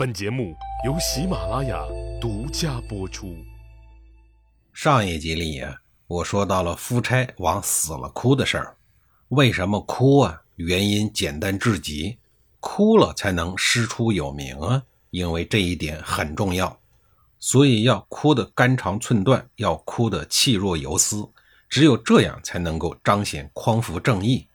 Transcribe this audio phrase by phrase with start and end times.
[0.00, 0.56] 本节目
[0.86, 1.78] 由喜马拉雅
[2.18, 3.36] 独家播出。
[4.72, 8.74] 上一集里呀，我说到了夫差往死了哭的事儿。
[9.28, 10.40] 为什么哭啊？
[10.56, 12.16] 原因简单至极，
[12.60, 14.82] 哭了才能师出有名啊！
[15.10, 16.80] 因为这一点很重要，
[17.38, 21.28] 所以要哭得肝肠寸断，要哭得气若游丝，
[21.68, 24.46] 只有这样才能够彰显匡扶正义。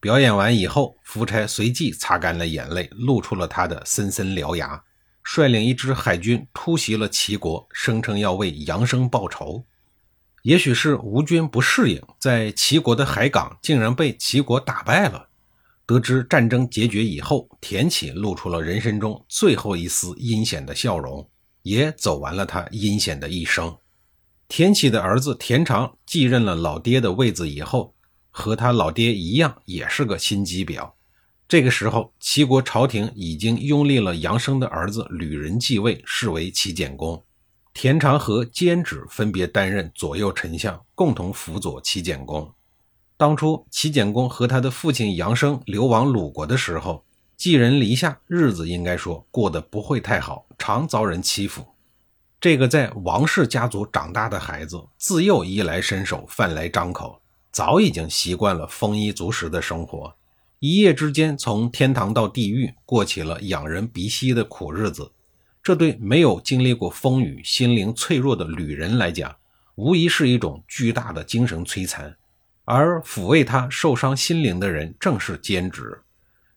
[0.00, 4.84] 表演完以后，夫差随即擦干了眼泪，露出了他的森森獠牙，
[5.24, 9.64] 率领一支海军突袭了齐国，声称要为杨生报仇。
[10.42, 15.28] 也许是吴军不适应，在齐国的海港竟然被齐国打败了。
[15.84, 21.28] 得知战争结局以后，田启露出了人生中最后一丝阴险的笑容，
[21.62, 23.76] 也走完了他阴险的一生。
[24.46, 27.96] 田启的儿子田常继任了老爹的位子以后。
[28.38, 30.92] 和他老爹一样，也是个心机婊。
[31.48, 37.20] 这个时候，齐国朝廷已经拥立了杨生的儿子吕仁继位，视为齐简公。
[37.74, 42.48] 田常和监止分别担任左右丞相，共同辅佐齐简公。
[43.16, 47.04] 当初齐简公和他的父亲杨生流亡鲁国的时候，
[47.36, 51.66] 寄人篱下，日子应该说过得不会太好，常遭人欺负。
[52.40, 57.20] 这个在王氏家族长大的孩子，自幼衣来伸手，饭来张口。
[57.58, 60.14] 早已经习惯了丰衣足食的生活，
[60.60, 65.10] 一夜之间从天堂到地狱，过起了仰人鼻息的苦日子。
[65.60, 69.34] 这对没有经历过风雨、心灵脆弱的旅人来讲，
[69.74, 72.16] 无疑是一种巨大的精神摧残。
[72.62, 76.00] 而抚慰他受伤心灵的人，正是监止，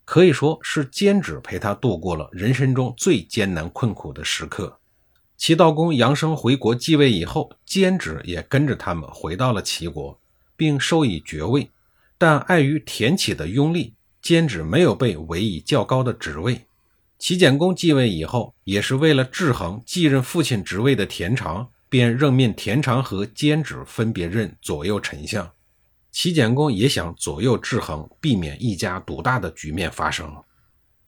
[0.06, 4.78] 可以说是监止陪他度过了人生中最艰难困苦的时刻。
[5.36, 10.21] 齐悼公杨生回国继位以后，监止也跟着他们回到了齐国。
[10.62, 11.72] 并授以爵位，
[12.20, 16.68] 但碍于田启的拥立，监止没有被委以较高的职位。
[17.18, 25.52] 齐简公继位以后，也是为了制衡继任父亲职位的田常，便任命田常和监止分别任左右丞相。
[26.12, 30.32] 齐简公也想左右制衡，避免一家独大的局面发生。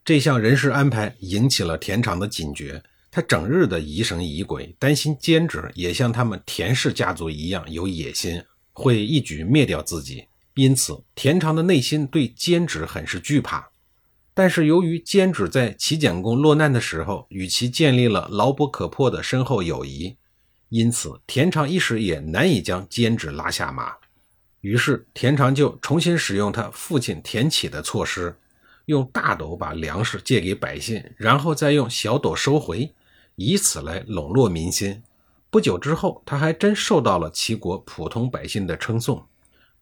[0.04, 2.82] 这项人事安排引起了田常的警觉，
[3.12, 8.42] 他整日的疑神疑鬼，担心监止也像他们田氏家族一样有野心。
[8.74, 10.26] 会一举灭掉自己，
[10.56, 13.70] 因此田常的内心对监止很是惧怕。
[14.34, 20.18] 但是由于监止在齐简公落难的时候与其建立了牢不可破的深厚友谊，
[20.70, 23.94] 因此田常一时也难以将监止拉下马。
[24.62, 28.36] 于是田常就重新使用他父亲田启的措施，
[28.86, 32.92] 用大斗把粮食借给百姓，然后再用小斗收回，
[33.36, 35.04] 以此来笼络民心。
[35.54, 39.24] 不久之后，他还真受到了齐国普通百姓的称颂。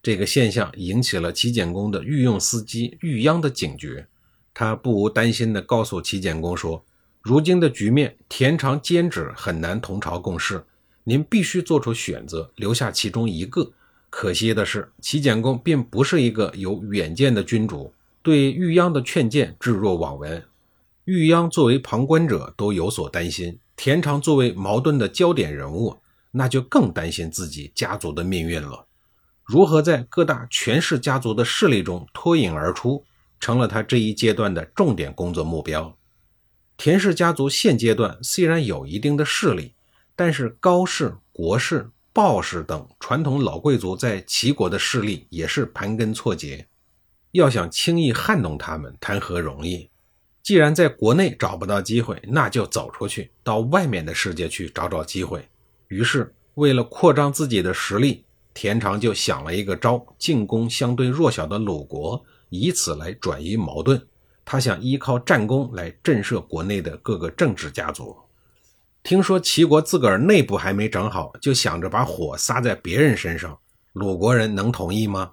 [0.04, 4.06] 这个现象引起了齐简公的御用司机玉鞅的警觉。
[4.54, 6.84] 他不无担心地告诉齐简公说
[7.24, 10.62] ：“如今的局面，田常、监止很难同朝共事，
[11.06, 13.72] 您必须做出选择，留下其中一个。”
[14.12, 20.44] 可惜的是，齐简公并不是一个有远见的君主，对玉鞅的劝谏置若罔闻。
[21.06, 23.58] 玉鞅作为旁观者，都有所担心。
[23.76, 25.98] 田常作为矛盾的焦点人物，
[26.32, 28.88] 那就更担心自己家族的命运了。
[29.44, 33.04] 如何在各大权势家族的势力中脱颖而出，
[33.40, 35.98] 成了他这一阶段的重点工作目标。
[36.78, 39.74] 田氏家族现阶段虽然有一定的势力，
[40.16, 46.68] 但是高氏、国氏、鲍氏等传统老贵族在齐国的势力也是盘根错节，
[47.32, 49.90] 要想轻易撼动他们，谈何容易？
[50.44, 55.48] 既然在国内找不到机会，那就走出去，到外面的世界去找找机会。
[55.88, 64.02] 于是，为了扩张自己的实力，田常就想了一个招，进攻相对弱小的鲁国，以此来转移矛盾。
[64.44, 68.16] 他想依靠战功来震慑国内的各个政治家族。
[69.04, 73.58] 听说齐国自个儿内部还没整好，就想着把火撒在别人身上，
[73.94, 75.32] 鲁国人能同意吗？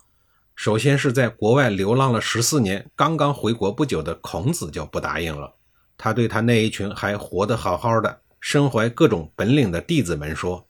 [0.59, 5.55] 首先是在国外流浪了十四年，刚刚回国不久的孔子就不答应了。
[5.97, 10.67] 他对他那一群还活得好好的、身怀各种本领的弟子们说：“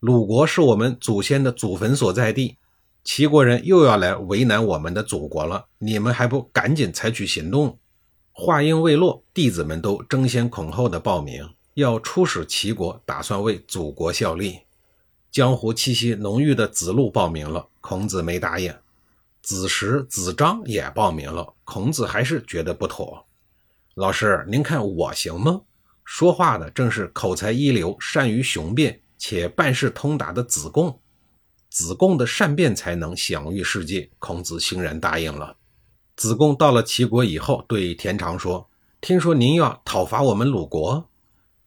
[0.00, 2.58] 鲁国是我们祖先的祖坟所在地，
[3.02, 7.78] 齐国人又要来为难我们的祖国了，你们还不赶紧采取行动？”
[8.32, 14.58] 话音未落，弟子们都争先恐后的报名，要出使齐国，打算为祖国效力。
[15.30, 18.74] 江湖气息浓郁的子路报名了，孔子没答应。
[19.42, 23.26] 子时、子张也报名了，孔子还是觉得不妥。
[23.94, 25.62] 老师，您看我行吗？
[26.04, 31.00] 说话的正是口才一流、善于雄辩且办事通达的子贡。
[31.68, 35.56] 子贡的善辩才能享誉世界，孔子欣然答应了。
[36.14, 38.68] 子贡到了齐国以后，对田常说
[39.00, 41.08] ：“听说您要讨伐我们鲁国，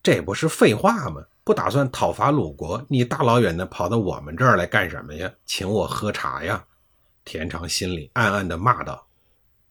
[0.02, 1.24] 这不是废话吗？
[1.44, 5.30] 不打算讨伐鲁国，你大老远的跑到我们这儿来干什么呀？
[5.46, 6.66] 请我喝茶呀？”
[7.26, 9.08] 田常心里暗暗的骂道。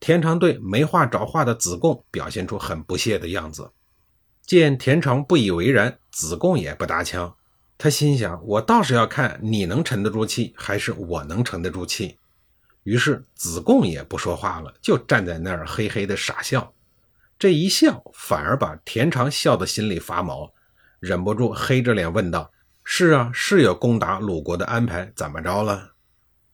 [0.00, 3.70] 田常对没话找话的子贡表现出很不屑的样子。
[4.44, 7.34] 见田常不以为然，子贡也不搭腔。
[7.78, 12.18] 他心想：我倒是要看你能沉得住气，还是我能沉得住气。
[12.82, 16.74] 于是子贡也不说话了，就站在那儿嘿嘿的傻笑。
[17.38, 20.52] 这一笑，反而把田常笑得心里发毛，
[21.00, 22.52] 忍不住黑着脸问道
[22.84, 25.92] ：“是啊，是有攻打鲁国的安排，怎么着了？”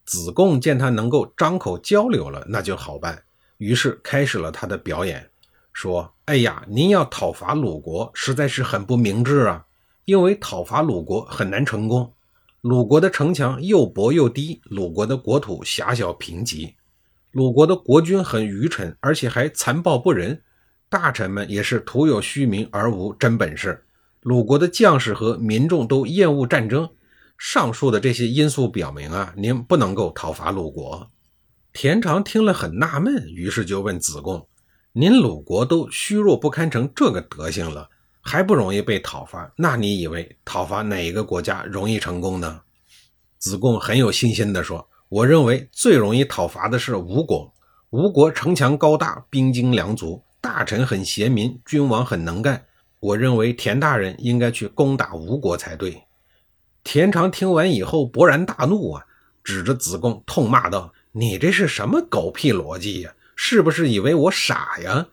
[0.05, 3.23] 子贡见他能够张口交流了，那就好办，
[3.59, 5.31] 于是开始了他的表演。
[5.73, 9.67] 说：“哎呀，您要讨伐鲁国，实在是很不明智啊！
[10.05, 12.13] 因为讨伐鲁国很难成功。
[12.61, 16.75] 鲁国的城墙又薄又低，鲁国的国土狭小贫瘠，
[17.31, 20.43] 鲁国的国君很愚蠢，而且还残暴不仁。
[20.89, 23.85] 大臣们也是徒有虚名而无真本事。
[24.23, 26.91] 鲁国的将士和民众都厌恶战争。
[27.43, 31.11] 上述的这些因素表明啊，您不能够讨伐鲁国。”
[31.73, 34.47] 田常听了很纳闷，于是就问子贡。
[34.93, 37.89] 您鲁国都虚弱不堪成这个德行了，
[38.21, 39.51] 还不容易被讨伐？
[39.57, 42.61] 那你以为讨伐哪一个国家容易成功呢？
[43.39, 47.51] 子贡很有信心地说：“我认为最容易讨伐的是吴国。
[47.89, 52.67] 吴国城墙高大，兵精粮足，大臣很贤明，君王很能干。
[52.99, 56.03] 我认为田大人应该去攻打吴国才对。”
[56.93, 59.07] 田常听完以后勃然大怒啊，
[59.45, 65.07] 指着子贡痛骂道：“你这是什么狗屁逻辑呀？”是不是以为我傻呀？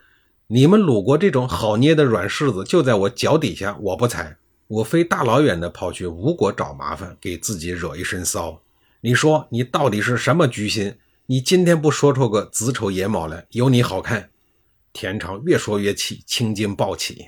[0.48, 4.38] 你们鲁国这种好捏的软柿子就在我脚底下，我不踩，
[4.68, 8.60] 我非大老远的跑去吴国找麻烦，给自己惹一身骚。
[9.02, 10.98] 你说你到底是什么居心？
[11.28, 14.32] 你今天不说出个子丑寅卯来，有你好看？
[14.94, 17.28] 田常越说越气，青筋暴起。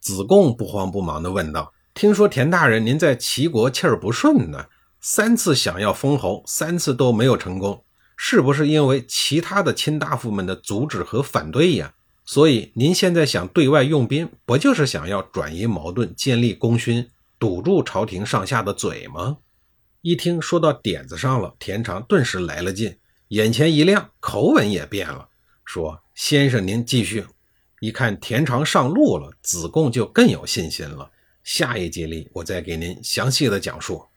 [0.00, 4.66] 子贡不慌不忙地问道：“听说田大人您在齐国气儿不顺呢，
[5.00, 7.84] 三次想要封侯，三次都没有成功。”
[8.22, 11.94] 是不是因为其他的卿大夫们的阻止和反对呀？
[12.26, 17.08] 所以您现在想对外用兵，不就是想要转移矛盾、建立功勋、
[17.38, 19.38] 堵住朝廷上下的嘴吗？
[20.02, 22.98] 一听说到点子上了，田常顿时来了劲，
[23.28, 25.28] 眼前一亮，口吻也变了，
[25.64, 27.24] 说：“先生您继续。”
[27.80, 31.10] 一看田常上路了，子贡就更有信心了。
[31.42, 34.09] 下一节里，我再给您详细的讲述。